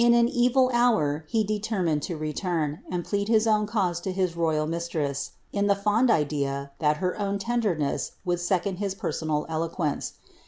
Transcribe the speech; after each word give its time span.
In 0.03 0.15
an 0.15 0.27
evil 0.29 0.71
hour, 0.73 1.25
he 1.27 1.43
determined 1.43 2.01
to 2.09 2.17
return, 2.17 2.79
and 2.89 3.05
plead 3.05 3.27
his 3.27 3.45
own 3.45 3.67
cause 3.67 3.99
to 4.01 4.11
his 4.11 4.35
royal 4.35 4.65
mistress, 4.65 5.33
in 5.53 5.67
the 5.67 5.75
fond 5.75 6.09
idea, 6.09 6.71
that 6.79 6.97
her 6.97 7.19
own 7.19 7.37
tenderness 7.37 8.13
would 8.25 8.39
lecond 8.39 8.79
his 8.79 8.95
personal 8.95 9.45
eloquence. 9.47 10.13